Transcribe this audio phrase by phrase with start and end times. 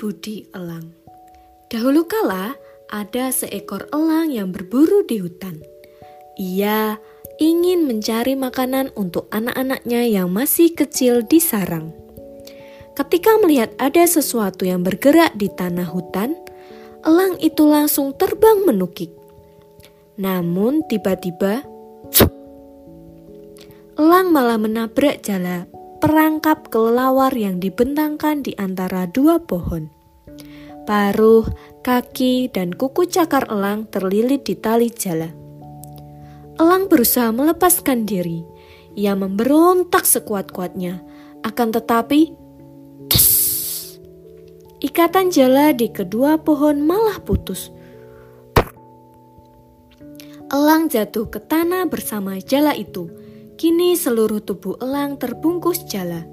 [0.00, 0.90] budi elang.
[1.70, 2.56] Dahulu kala
[2.90, 5.62] ada seekor elang yang berburu di hutan.
[6.40, 6.98] Ia
[7.38, 11.94] ingin mencari makanan untuk anak-anaknya yang masih kecil di sarang.
[12.98, 16.34] Ketika melihat ada sesuatu yang bergerak di tanah hutan,
[17.06, 19.14] elang itu langsung terbang menukik.
[20.18, 21.64] Namun tiba-tiba,
[23.94, 29.92] elang malah menabrak jala perangkap kelelawar yang dibentangkan di antara dua pohon.
[30.88, 31.44] Paruh,
[31.84, 35.28] kaki, dan kuku cakar elang terlilit di tali jala.
[36.56, 38.42] Elang berusaha melepaskan diri.
[38.96, 41.04] Ia memberontak sekuat-kuatnya.
[41.44, 42.32] Akan tetapi,
[43.06, 43.28] tes,
[44.80, 47.70] ikatan jala di kedua pohon malah putus.
[50.50, 53.19] Elang jatuh ke tanah bersama jala itu.
[53.60, 56.24] Kini seluruh tubuh elang terbungkus jala.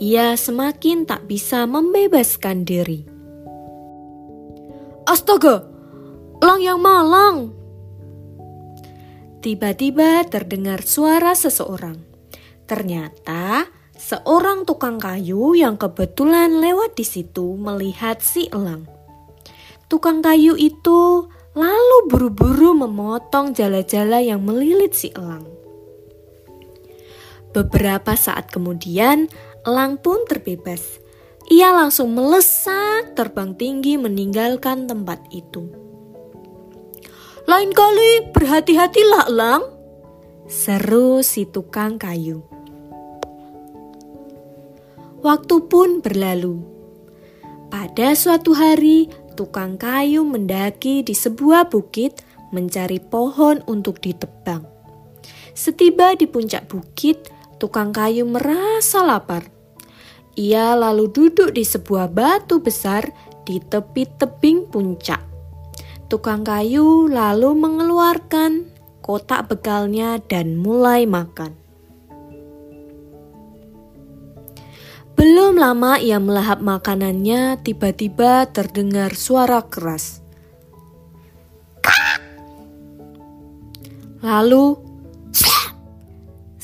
[0.00, 3.04] Ia semakin tak bisa membebaskan diri.
[5.04, 5.68] Astaga,
[6.40, 7.52] elang yang malang.
[9.44, 12.00] Tiba-tiba terdengar suara seseorang.
[12.64, 13.68] Ternyata
[14.00, 18.88] seorang tukang kayu yang kebetulan lewat di situ melihat si elang.
[19.92, 25.59] Tukang kayu itu lalu buru-buru memotong jala-jala yang melilit si elang.
[27.50, 29.26] Beberapa saat kemudian,
[29.66, 31.02] elang pun terbebas.
[31.50, 35.66] Ia langsung melesat terbang tinggi meninggalkan tempat itu.
[37.50, 39.66] Lain kali berhati-hatilah elang,
[40.46, 42.46] seru si tukang kayu.
[45.20, 46.62] Waktu pun berlalu.
[47.66, 52.22] Pada suatu hari, tukang kayu mendaki di sebuah bukit
[52.54, 54.62] mencari pohon untuk ditebang.
[55.50, 57.30] Setiba di puncak bukit,
[57.60, 59.44] tukang kayu merasa lapar.
[60.40, 63.04] Ia lalu duduk di sebuah batu besar
[63.44, 65.20] di tepi tebing puncak.
[66.08, 68.66] Tukang kayu lalu mengeluarkan
[69.04, 71.60] kotak bekalnya dan mulai makan.
[75.20, 80.24] Belum lama ia melahap makanannya, tiba-tiba terdengar suara keras.
[84.24, 84.89] Lalu,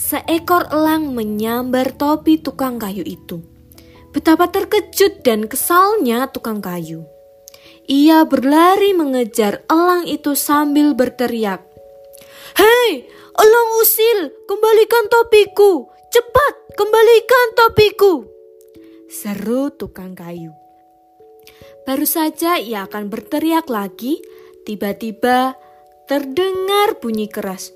[0.07, 3.43] seekor elang menyambar topi tukang kayu itu.
[4.15, 7.03] Betapa terkejut dan kesalnya tukang kayu.
[7.91, 11.67] Ia berlari mengejar elang itu sambil berteriak.
[12.55, 13.03] Hei,
[13.35, 15.91] elang usil, kembalikan topiku!
[16.15, 18.13] Cepat, kembalikan topiku!
[19.11, 20.55] Seru tukang kayu.
[21.83, 24.23] Baru saja ia akan berteriak lagi,
[24.67, 25.59] tiba-tiba
[26.07, 27.75] terdengar bunyi keras.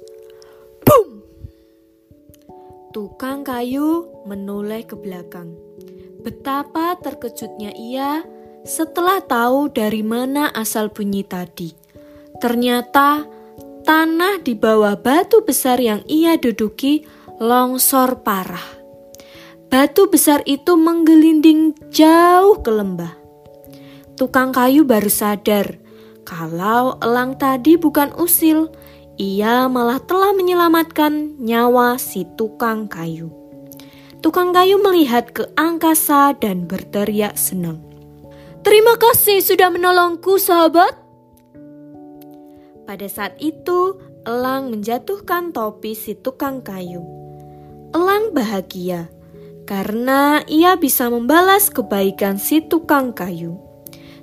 [2.91, 5.55] Tukang kayu menoleh ke belakang.
[6.27, 8.27] Betapa terkejutnya ia
[8.67, 11.71] setelah tahu dari mana asal bunyi tadi.
[12.43, 13.23] Ternyata
[13.87, 17.06] tanah di bawah batu besar yang ia duduki
[17.39, 18.83] longsor parah.
[19.71, 23.15] Batu besar itu menggelinding jauh ke lembah.
[24.19, 25.79] Tukang kayu baru sadar
[26.31, 28.71] kalau elang tadi bukan usil,
[29.20, 33.28] ia malah telah menyelamatkan nyawa si tukang kayu.
[34.25, 37.84] Tukang kayu melihat ke angkasa dan berteriak senang.
[38.64, 40.97] Terima kasih sudah menolongku, sahabat.
[42.88, 47.04] Pada saat itu, elang menjatuhkan topi si tukang kayu.
[47.92, 49.12] Elang bahagia
[49.69, 53.69] karena ia bisa membalas kebaikan si tukang kayu.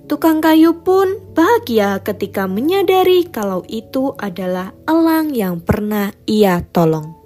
[0.08, 7.17] Tukang kayu pun bahagia ketika menyadari kalau itu adalah elang yang pernah ia tolong.